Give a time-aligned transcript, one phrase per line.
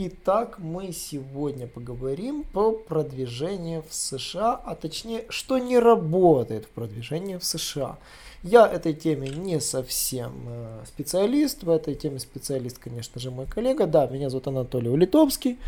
[0.00, 7.36] Итак, мы сегодня поговорим по продвижению в США, а точнее, что не работает в продвижении
[7.36, 7.98] в США.
[8.44, 13.88] Я этой теме не совсем э, специалист, в этой теме специалист, конечно же, мой коллега.
[13.88, 15.58] Да, меня зовут Анатолий Улитовский.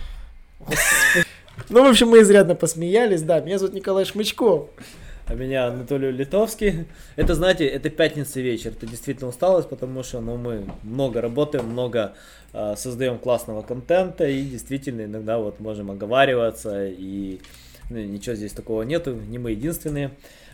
[1.68, 3.20] Ну, в общем, мы изрядно посмеялись.
[3.20, 4.70] Да, меня зовут Николай Шмычков.
[5.30, 6.86] А меня Анатолий Литовский.
[7.14, 8.72] Это, знаете, это пятница вечер.
[8.72, 12.14] Это действительно усталость, потому что ну, мы много работаем, много
[12.52, 17.38] э, создаем классного контента и действительно иногда вот можем оговариваться и
[17.90, 20.10] ну, ничего здесь такого нету, не мы единственные.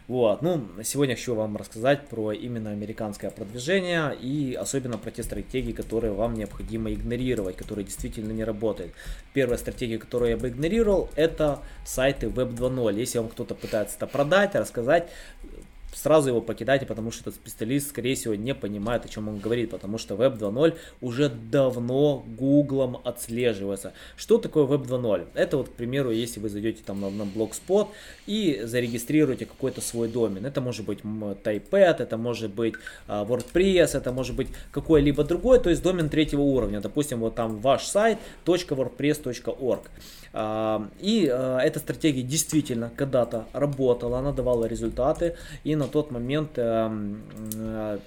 [0.08, 5.72] Вот, ну, сегодня хочу вам рассказать про именно американское продвижение и особенно про те стратегии,
[5.72, 8.92] которые вам необходимо игнорировать, которые действительно не работают.
[9.32, 12.96] Первая стратегия, которую я бы игнорировал, это сайты Web 2.0.
[12.96, 15.10] Если вам кто-то пытается это продать, рассказать,
[15.96, 19.70] сразу его покидайте, потому что этот специалист, скорее всего, не понимает, о чем он говорит,
[19.70, 23.92] потому что Web 2.0 уже давно Гуглом отслеживается.
[24.16, 25.28] Что такое Web 2.0?
[25.34, 27.88] Это вот, к примеру, если вы зайдете там на, на Blogspot
[28.26, 30.44] и зарегистрируете какой-то свой домен.
[30.44, 32.74] Это может быть Typepad, это может быть
[33.08, 36.80] uh, WordPress, это может быть какой-либо другой, то есть домен третьего уровня.
[36.80, 39.82] Допустим, вот там ваш сайт .wordpress.org.
[41.00, 47.22] И а, эта стратегия действительно когда-то работала, она давала результаты, и на тот момент эм,
[47.54, 47.98] э,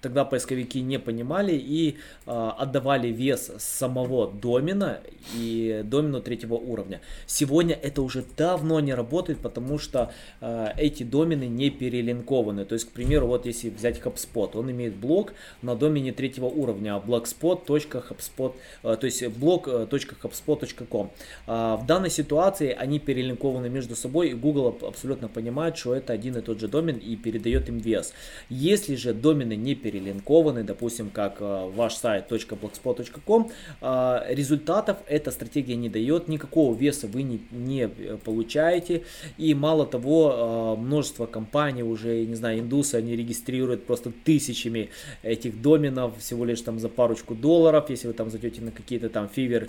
[0.00, 5.00] тогда поисковики не понимали и э, отдавали вес самого домена
[5.34, 7.00] и домену третьего уровня.
[7.26, 12.64] Сегодня это уже давно не работает, потому что э, эти домены не перелинкованы.
[12.64, 17.02] То есть, к примеру, вот если взять HubSpot, он имеет блок на домене третьего уровня,
[17.04, 21.10] blogspot.hubspot, э, то есть blog.hubspot.com.
[21.46, 26.36] Э, в данной ситуации они перелинкованы между собой, и Google абсолютно понимает, что это один
[26.36, 28.12] и тот же домен и передает им вес.
[28.48, 35.30] Если же домены не перелинкованы, перелинкованы, допустим, как э, ваш сайт .blogspot.com, э, результатов эта
[35.30, 39.02] стратегия не дает, никакого веса вы не, не э, получаете,
[39.38, 44.90] и мало того, множество компаний уже, не знаю, индусы, они регистрируют просто тысячами
[45.22, 49.28] этих доменов всего лишь там за парочку долларов, если вы там зайдете на какие-то там
[49.36, 49.68] Fiverr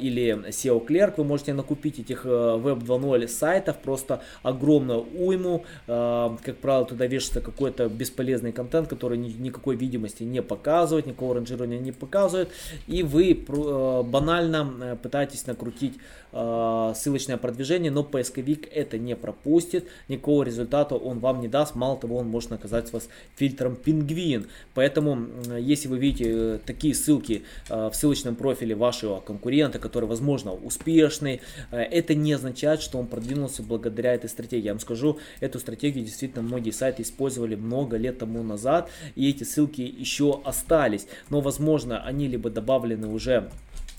[0.00, 6.84] или SEO Clerk, вы можете накупить этих Web 2.0 сайтов просто огромную уйму, как правило,
[6.84, 12.50] туда вешается какой-то бесполезный контент, который никакой видимости не показывает, никакого ранжирования не показывает,
[12.86, 15.94] и вы э, банально э, пытаетесь накрутить
[16.32, 21.96] э, ссылочное продвижение, но поисковик это не пропустит, никакого результата он вам не даст, мало
[21.96, 24.46] того, он может наказать вас фильтром пингвин.
[24.74, 25.26] Поэтому,
[25.58, 32.32] если вы видите такие ссылки в ссылочном профиле вашего конкурента, который, возможно, успешный, это не
[32.32, 34.66] означает, что он продвинулся благодаря этой стратегии.
[34.66, 39.44] Я вам скажу, эту стратегию действительно многие сайты использовали много лет тому назад, и эти
[39.44, 43.50] ссылки еще остались, но возможно они либо добавлены уже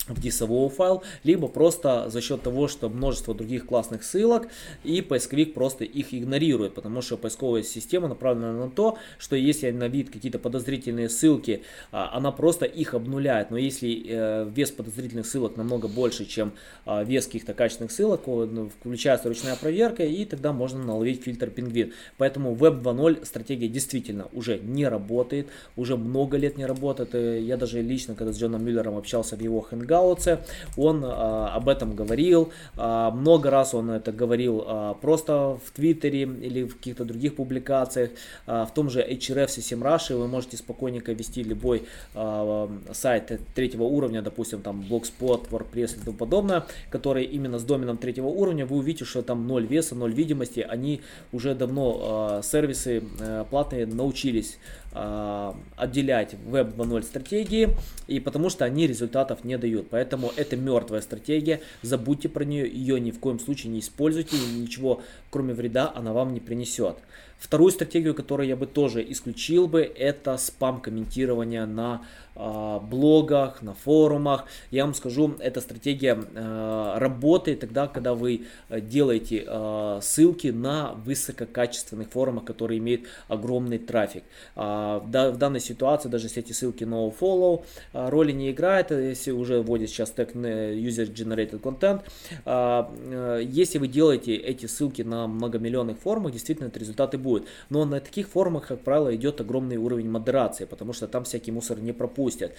[0.08, 4.48] в дисовой файл, либо просто за счет того, что множество других классных ссылок,
[4.84, 9.88] и поисковик просто их игнорирует, потому что поисковая система направлена на то, что если на
[9.88, 15.56] вид какие-то подозрительные ссылки, а, она просто их обнуляет, но если э, вес подозрительных ссылок
[15.56, 16.52] намного больше, чем
[16.84, 21.92] а, вес каких-то качественных ссылок, ну, включается ручная проверка, и тогда можно наловить фильтр пингвин.
[22.16, 27.14] Поэтому Web 2.0 стратегия действительно уже не работает, уже много лет не работает.
[27.14, 30.38] Я даже лично, когда с Джоном Мюллером общался в его Hangout, Гаутсе,
[30.76, 36.22] он а, об этом говорил, а, много раз он это говорил а, просто в Твиттере
[36.22, 38.10] или в каких-то других публикациях,
[38.46, 41.82] а, в том же HRF System Russia вы можете спокойненько вести любой
[42.14, 47.98] а, сайт третьего уровня, допустим, там Blogspot, WordPress и тому подобное, который именно с доменом
[47.98, 51.00] третьего уровня, вы увидите, что там ноль веса, ноль видимости, они
[51.32, 54.58] уже давно а, сервисы а, платные научились
[54.92, 59.87] а, отделять Web 2.0 стратегии, и потому что они результатов не дают.
[59.90, 65.02] Поэтому это мертвая стратегия, забудьте про нее, ее ни в коем случае не используйте, ничего
[65.30, 66.96] кроме вреда она вам не принесет.
[67.38, 72.02] Вторую стратегию, которую я бы тоже исключил бы, это спам комментирования на
[72.34, 74.46] э, блогах, на форумах.
[74.72, 82.08] Я вам скажу, эта стратегия э, работает тогда, когда вы делаете э, ссылки на высококачественных
[82.10, 84.24] форумах, которые имеют огромный трафик.
[84.56, 88.90] Э, в, в данной ситуации даже если эти ссылки no follow э, роли не играет,
[88.90, 92.02] если уже вводит сейчас тег User Generated Content.
[92.44, 97.27] А, э, если вы делаете эти ссылки на многомиллионных форумах, действительно, это результаты будут.
[97.70, 101.80] Но на таких форумах, как правило, идет огромный уровень модерации, потому что там всякий мусор
[101.80, 102.52] не пропустят.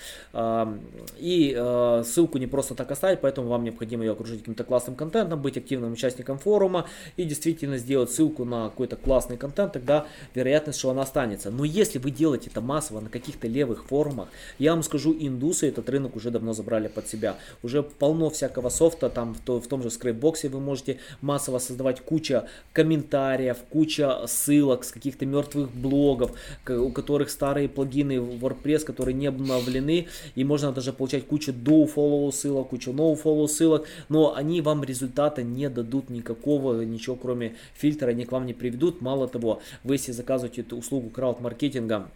[1.18, 5.42] И э, ссылку не просто так оставить, поэтому вам необходимо ее окружить каким-то классным контентом,
[5.42, 6.86] быть активным участником форума
[7.18, 10.06] и действительно сделать ссылку на какой-то классный контент, тогда
[10.36, 11.52] вероятность, что она останется.
[11.52, 14.30] Но если вы делаете это массово на каких-то левых форумах,
[14.60, 17.36] я вам скажу, индусы этот рынок уже давно забрали под себя.
[17.64, 23.58] Уже полно всякого софта, там в том же скрейпбоксе вы можете массово создавать куча комментариев,
[23.70, 26.32] куча ссылок с каких-то мертвых блогов,
[26.68, 31.90] у которых старые плагины в WordPress, которые не обновлены, и можно даже получать кучу do
[31.94, 37.56] follow ссылок, кучу no follow ссылок, но они вам результата не дадут никакого, ничего кроме
[37.74, 39.02] фильтра, они к вам не приведут.
[39.02, 42.10] Мало того, вы если заказываете услугу крауд-маркетинга,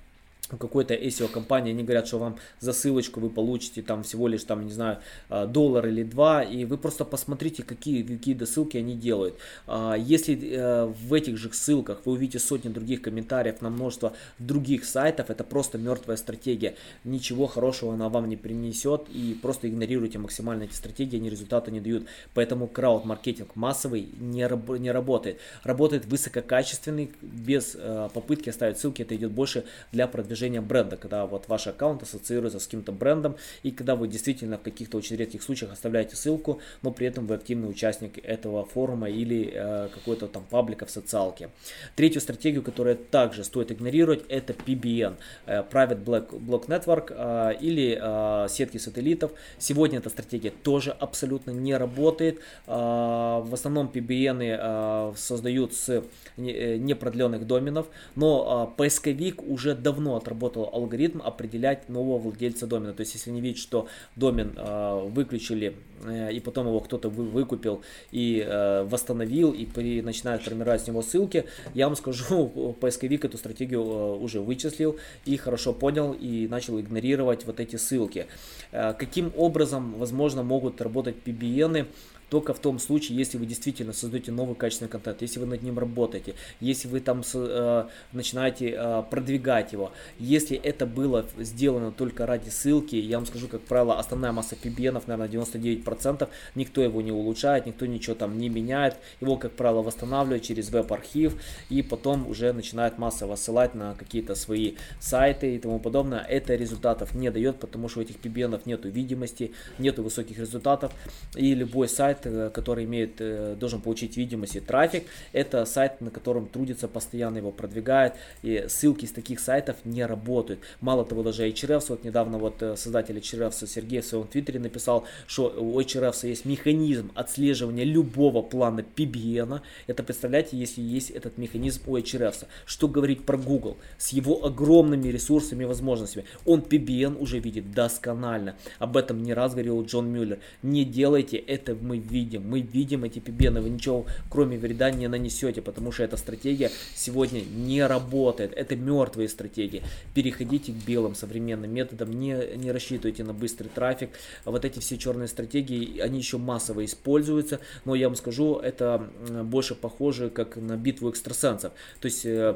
[0.57, 4.65] какой-то SEO компании, они говорят, что вам за ссылочку вы получите там всего лишь там,
[4.65, 9.35] не знаю, а, доллар или два, и вы просто посмотрите, какие, какие ссылки они делают.
[9.67, 14.85] А, если э, в этих же ссылках вы увидите сотни других комментариев на множество других
[14.85, 16.75] сайтов, это просто мертвая стратегия.
[17.03, 21.79] Ничего хорошего она вам не принесет, и просто игнорируйте максимально эти стратегии, они результата не
[21.79, 22.05] дают.
[22.33, 25.39] Поэтому крауд-маркетинг массовый не, раб, не работает.
[25.63, 31.25] Работает высококачественный, без э, попытки оставить ссылки, это идет больше для продвижения продвижения бренда, когда
[31.25, 35.41] вот ваш аккаунт ассоциируется с каким-то брендом, и когда вы действительно в каких-то очень редких
[35.41, 40.43] случаях оставляете ссылку, но при этом вы активный участник этого форума или э, какой-то там
[40.49, 41.49] паблика в социалке.
[41.95, 47.97] Третью стратегию, которую также стоит игнорировать, это PBN, э, Private Block, Block Network э, или
[48.01, 49.31] э, сетки сателлитов.
[49.59, 52.39] Сегодня эта стратегия тоже абсолютно не работает.
[52.67, 57.85] Э, в основном PBN э, создают с э, непродленных доменов,
[58.15, 62.93] но э, поисковик уже давно отработал алгоритм определять нового владельца домена.
[62.93, 67.25] То есть, если не видеть, что домен э, выключили э, и потом его кто-то вы,
[67.25, 67.81] выкупил
[68.11, 73.37] и э, восстановил и при, начинает формировать с него ссылки, я вам скажу, поисковик эту
[73.37, 78.27] стратегию э, уже вычислил и хорошо понял и начал игнорировать вот эти ссылки.
[78.71, 81.87] Э, каким образом, возможно, могут работать PBN?
[82.33, 85.77] Только в том случае, если вы действительно создаете новый качественный контент, если вы над ним
[85.77, 89.91] работаете, если вы там э, начинаете э, продвигать его.
[90.17, 95.03] Если это было сделано только ради ссылки, я вам скажу, как правило, основная масса PBN,
[95.05, 100.41] наверное, 99%, никто его не улучшает, никто ничего там не меняет, его, как правило, восстанавливают
[100.41, 101.35] через веб-архив
[101.69, 106.21] и потом уже начинает массово ссылать на какие-то свои сайты и тому подобное.
[106.21, 110.91] Это результатов не дает, потому что у этих PBN нету видимости, нету высоких результатов
[111.35, 115.03] и любой сайт Э, который имеет, э, должен получить видимость и трафик.
[115.31, 118.13] Это сайт, на котором трудится, постоянно его продвигает.
[118.41, 120.59] И ссылки с таких сайтов не работают.
[120.81, 125.05] Мало того, даже HRFs, вот недавно вот э, создатель HRFs Сергей в своем твиттере написал,
[125.27, 129.61] что у HRFs есть механизм отслеживания любого плана PBN.
[129.87, 132.45] Это представляете, если есть этот механизм у HRFs.
[132.65, 133.77] Что говорить про Google?
[133.97, 136.25] С его огромными ресурсами и возможностями.
[136.45, 138.55] Он PBN уже видит досконально.
[138.79, 140.39] Об этом не раз говорил Джон Мюллер.
[140.61, 142.47] Не делайте это, мы видим.
[142.47, 147.41] Мы видим эти пибены, вы ничего кроме вреда не нанесете, потому что эта стратегия сегодня
[147.41, 148.53] не работает.
[148.53, 149.83] Это мертвые стратегии.
[150.13, 154.09] Переходите к белым современным методам, не, не рассчитывайте на быстрый трафик.
[154.45, 159.09] Вот эти все черные стратегии, они еще массово используются, но я вам скажу, это
[159.43, 161.73] больше похоже как на битву экстрасенсов.
[161.99, 162.55] То есть э,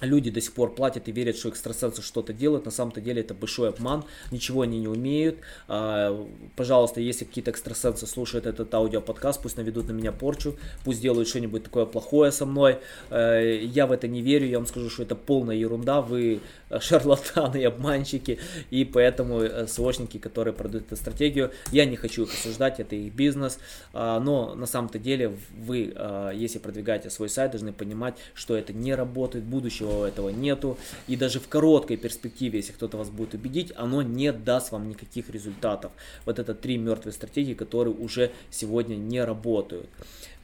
[0.00, 2.64] Люди до сих пор платят и верят, что экстрасенсы что-то делают.
[2.64, 4.04] На самом-то деле это большой обман.
[4.32, 5.38] Ничего они не умеют.
[5.68, 11.28] А, пожалуйста, если какие-то экстрасенсы слушают этот аудиоподкаст, пусть наведут на меня порчу, пусть делают
[11.28, 12.78] что-нибудь такое плохое со мной.
[13.10, 14.48] Э, я в это не верю.
[14.48, 16.00] Я вам скажу, что это полная ерунда.
[16.00, 16.40] Вы
[16.80, 18.40] шарлатаны и обманщики.
[18.70, 22.80] И поэтому э, СОшники, которые продают эту стратегию, я не хочу их осуждать.
[22.80, 23.58] Это их бизнес.
[23.92, 28.72] А, но на самом-то деле вы, а, если продвигаете свой сайт, должны понимать, что это
[28.72, 29.44] не работает.
[29.44, 30.76] Будущего будущего этого нету.
[31.08, 35.30] И даже в короткой перспективе, если кто-то вас будет убедить, оно не даст вам никаких
[35.30, 35.92] результатов.
[36.26, 39.88] Вот это три мертвые стратегии, которые уже сегодня не работают.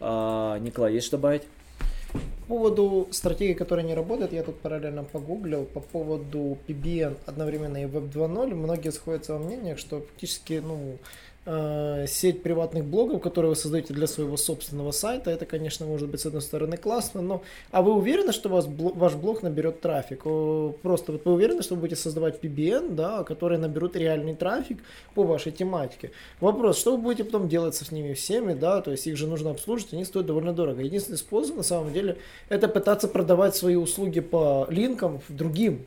[0.01, 1.43] А, Николай, есть что добавить?
[2.13, 5.65] По поводу стратегии, которая не работает, я тут параллельно погуглил.
[5.65, 10.99] По поводу PBN одновременно и Web 2.0, многие сходятся во мнениях, что практически, ну,
[11.53, 16.21] Э, сеть приватных блогов, которые вы создаете для своего собственного сайта, это, конечно, может быть,
[16.21, 17.43] с одной стороны, классно, но...
[17.73, 20.23] А вы уверены, что вас, ваш блог наберет трафик?
[20.23, 24.79] Просто вот вы уверены, что вы будете создавать PBN, да, которые наберут реальный трафик
[25.17, 26.13] по вашей тематике?
[26.39, 29.51] Вопрос, что вы будете потом делать с ними всеми, да, то есть их же нужно
[29.51, 30.83] обслуживать, они стоят довольно дорого.
[30.83, 32.17] Единственный способ, на самом деле,
[32.49, 35.85] это пытаться продавать свои услуги по линкам другим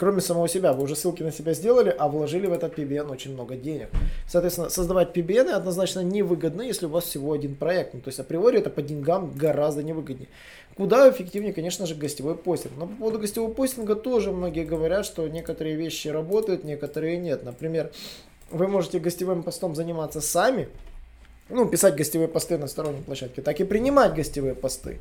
[0.00, 0.72] кроме самого себя.
[0.72, 3.90] Вы уже ссылки на себя сделали, а вложили в этот PBN очень много денег.
[4.26, 7.92] Соответственно, создавать PBN однозначно невыгодно, если у вас всего один проект.
[7.92, 10.30] Ну, то есть априори это по деньгам гораздо невыгоднее.
[10.74, 12.72] Куда эффективнее, конечно же, гостевой постинг.
[12.78, 17.44] Но по поводу гостевого постинга тоже многие говорят, что некоторые вещи работают, некоторые нет.
[17.44, 17.92] Например,
[18.50, 20.70] вы можете гостевым постом заниматься сами,
[21.50, 24.98] ну, писать гостевые посты на сторонней площадке, так и принимать гостевые посты.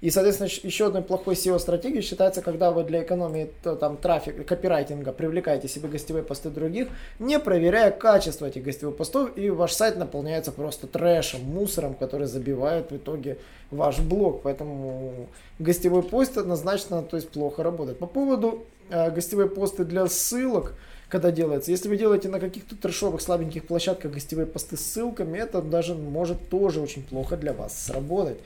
[0.00, 5.12] И, соответственно, еще одной плохой SEO-стратегией считается, когда вы для экономии то, там, трафика, копирайтинга
[5.12, 6.88] привлекаете себе гостевые посты других,
[7.18, 12.90] не проверяя качество этих гостевых постов, и ваш сайт наполняется просто трэшем, мусором, который забивает
[12.90, 13.38] в итоге
[13.70, 14.42] ваш блог.
[14.42, 17.98] Поэтому гостевой пост однозначно то есть, плохо работает.
[17.98, 20.74] По поводу э, гостевые посты для ссылок,
[21.08, 21.70] когда делается.
[21.70, 26.48] Если вы делаете на каких-то трешовых слабеньких площадках гостевые посты с ссылками, это даже может
[26.48, 28.38] тоже очень плохо для вас сработать.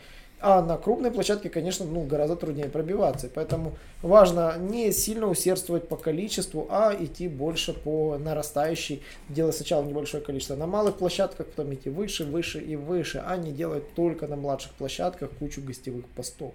[0.43, 3.29] А на крупной площадке, конечно, ну, гораздо труднее пробиваться.
[3.33, 9.03] поэтому важно не сильно усердствовать по количеству, а идти больше по нарастающей.
[9.29, 13.53] Делать сначала небольшое количество на малых площадках, потом идти выше, выше и выше, а не
[13.53, 16.55] делать только на младших площадках кучу гостевых постов.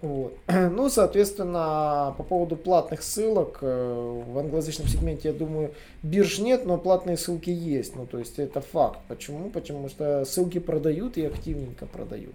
[0.00, 0.36] Вот.
[0.48, 6.78] Ну, соответственно, по поводу платных ссылок, э, в англоязычном сегменте, я думаю, бирж нет, но
[6.78, 7.94] платные ссылки есть.
[7.94, 8.98] Ну, то есть это факт.
[9.06, 9.50] Почему?
[9.50, 12.34] Потому что ссылки продают и активненько продают.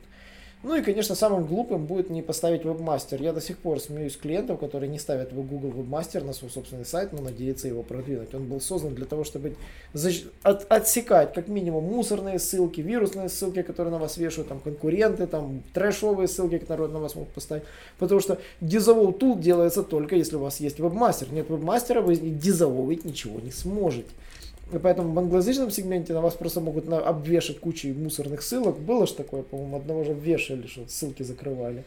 [0.61, 3.21] Ну и, конечно, самым глупым будет не поставить вебмастер.
[3.21, 6.83] Я до сих пор смеюсь клиентов, которые не ставят в Google вебмастер на свой собственный
[6.85, 8.35] сайт, но надеются его продвинуть.
[8.35, 9.55] Он был создан для того, чтобы
[10.43, 15.63] от, отсекать как минимум мусорные ссылки, вирусные ссылки, которые на вас вешают, там конкуренты, там
[15.73, 17.63] трэшовые ссылки, которые на вас могут поставить.
[17.97, 21.31] Потому что дизовол тул делается только если у вас есть вебмастер.
[21.31, 24.09] Нет вебмастера, вы дизоволить ничего не сможете.
[24.71, 28.77] И поэтому в англоязычном сегменте на вас просто могут на, обвешать кучей мусорных ссылок.
[28.77, 31.83] Было же такое, по-моему, одного же вешали, что ссылки закрывали.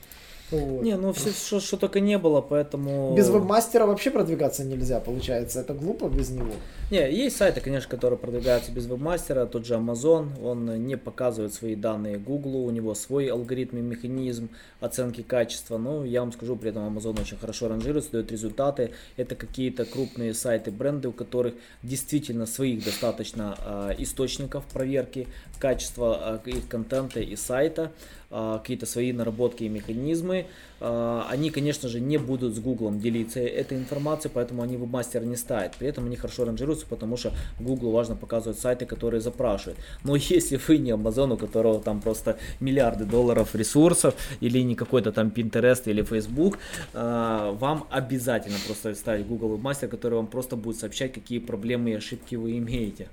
[0.53, 0.83] Вот.
[0.83, 3.15] Не, ну все, что, что только не было, поэтому...
[3.17, 5.61] Без вебмастера вообще продвигаться нельзя, получается.
[5.61, 6.53] Это глупо без него.
[6.91, 9.47] Не, есть сайты, конечно, которые продвигаются без вебмастера.
[9.47, 14.51] Тот же Amazon, он не показывает свои данные Google, у него свой алгоритм и механизм
[14.81, 15.79] оценки качества.
[15.79, 18.91] Но я вам скажу, при этом Amazon очень хорошо ранжируется, дает результаты.
[19.17, 25.29] Это какие-то крупные сайты, бренды, у которых действительно своих достаточно э, источников проверки
[25.59, 27.93] качества э, их контента и сайта.
[28.35, 30.47] А, какие-то свои наработки и механизмы.
[30.81, 35.37] А, они, конечно же, не будут с Google делиться этой информацией, поэтому они вебмастера не
[35.37, 35.77] ставят.
[35.77, 39.79] При этом они хорошо ранжируются, потому что Google важно показывать сайты, которые запрашивают.
[40.03, 45.13] Но если вы не Amazon, у которого там просто миллиарды долларов ресурсов, или не какой-то
[45.13, 46.59] там Pinterest или Facebook,
[46.95, 51.95] а, вам обязательно просто ставить Google Webmaster, который вам просто будет сообщать, какие проблемы и
[51.95, 53.09] ошибки вы имеете.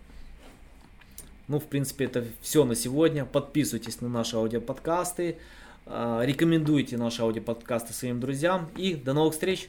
[1.49, 3.25] Ну, в принципе, это все на сегодня.
[3.25, 5.37] Подписывайтесь на наши аудиоподкасты,
[5.87, 9.67] а, рекомендуйте наши аудиоподкасты своим друзьям и до новых встреч!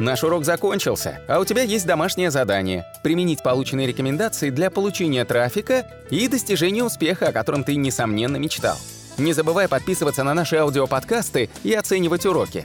[0.00, 5.86] Наш урок закончился, а у тебя есть домашнее задание– применить полученные рекомендации для получения трафика
[6.10, 8.76] и достижения успеха, о котором ты, несомненно, мечтал.
[9.16, 12.64] Не забывай подписываться на наши аудиоподкасты и оценивать уроки.